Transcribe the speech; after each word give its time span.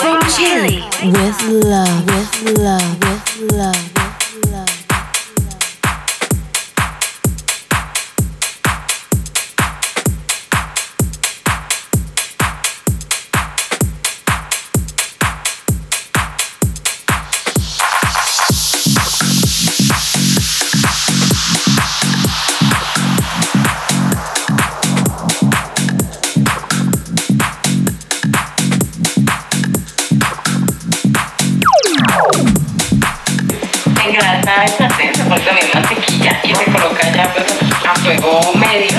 From 0.00 0.18
Chile 0.34 0.82
with 1.04 1.42
love, 1.62 2.06
with 2.06 2.58
love, 2.58 2.98
with 3.00 3.52
love, 3.52 3.89
se 35.14 35.24
pone 35.24 35.40
también 35.44 35.70
mantequilla 35.74 36.40
y 36.42 36.54
se 36.54 36.64
coloca 36.64 37.08
ya 37.12 37.32
pues, 37.32 37.46
a 37.88 37.94
fuego 37.94 38.40
medio 38.54 38.90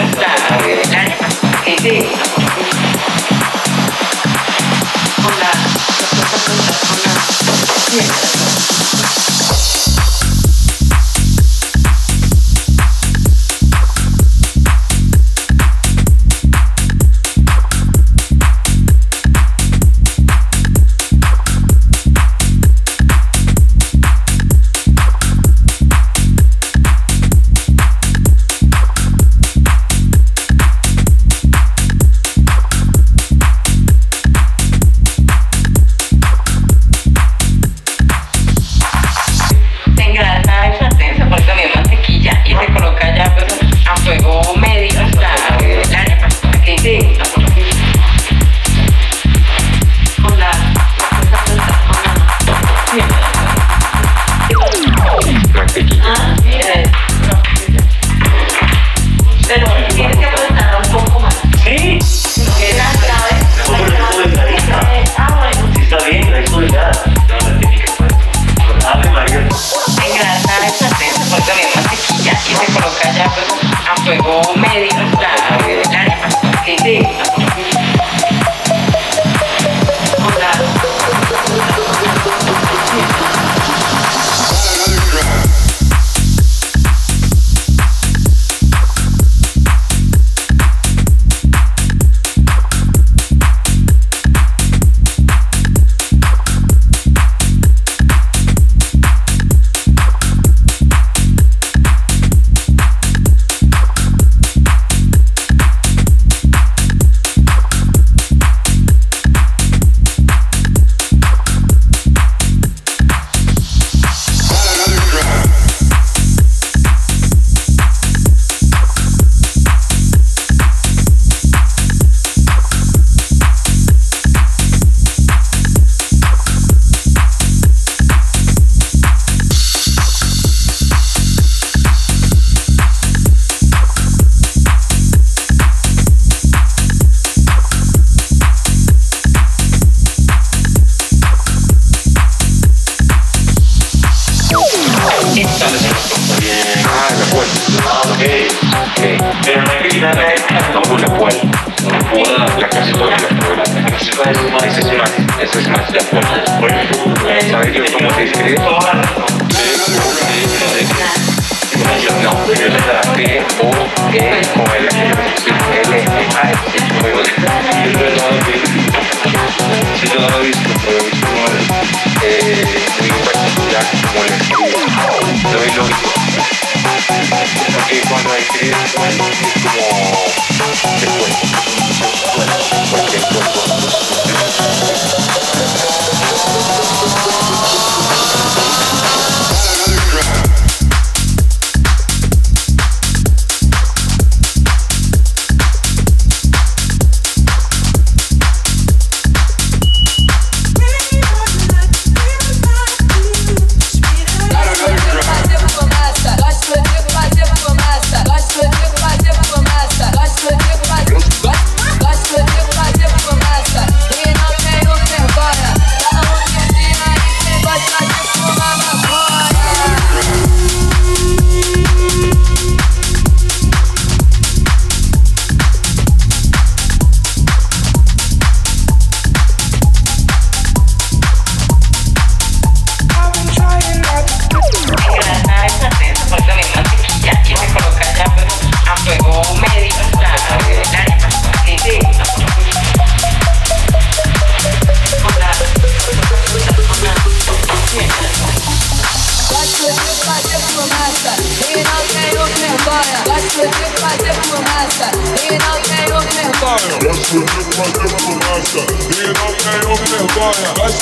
fumaça 250.72 251.36
e 251.60 251.84
não 251.84 252.02
tenho 252.08 252.46
vergonha. 252.56 253.20
Vai 253.28 253.40
explodir 253.40 253.92
fazer 254.00 254.34
fumaça 254.48 255.08
e 255.36 255.58
não 255.60 255.76
tenho 255.82 256.18
vergonha. 256.32 256.96
Vai 257.02 257.12
explodir 257.12 257.64
fazer 257.76 258.10
fumaça 258.22 258.82
e 259.12 259.28
não 259.36 259.52
tenho 259.62 259.92
vergonha. 260.08 260.70
Vai 260.78 260.92
de 260.92 260.98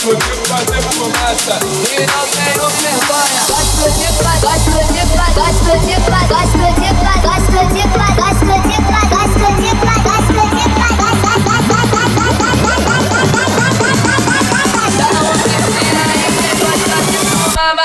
fazer 0.48 0.82
fumaça 0.92 1.60
e 1.84 2.06
não 2.06 2.26
tenho 2.28 2.66
vergonha. 2.70 3.42
Vai 3.48 3.62
explodir, 3.64 4.12
vai 4.24 4.38
explodir, 4.38 5.06
vai 5.06 5.28
explodir, 5.50 6.00
vai 6.00 6.10
explodir, 6.10 6.10
vai 6.10 6.44
explodir, 6.44 6.94
vai 6.96 7.36
explodir, 7.38 7.70
vai 7.70 8.32
explodir, 8.32 8.80
vai 8.80 9.24
explodir, 9.26 9.76
vai 9.76 9.98
explodir. 9.98 10.30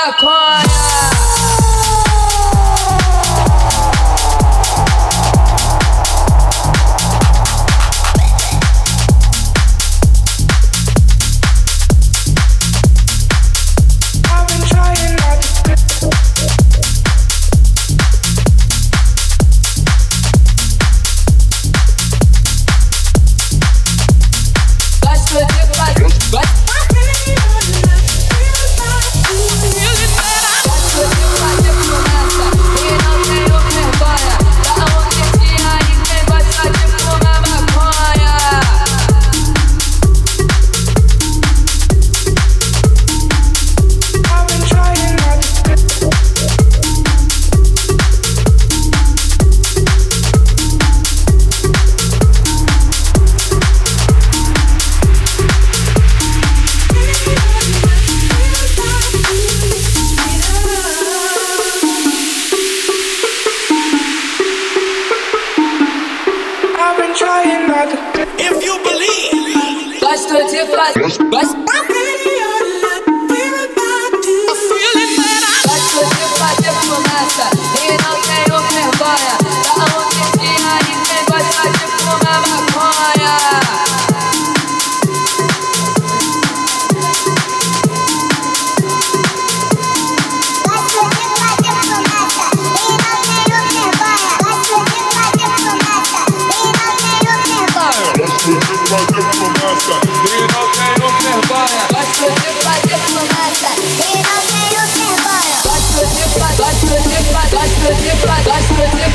maconha. 0.05 1.14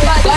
Bye. 0.02 0.30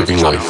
Mouth. 0.00 0.08
You're 0.08 0.18
just 0.18 0.24
mouth, 0.24 0.24
living 0.24 0.24
life. 0.24 0.49